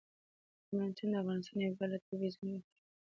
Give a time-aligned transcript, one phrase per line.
[0.67, 2.69] هلمند سیند د افغانستان یوه بله طبیعي ځانګړتیا ده.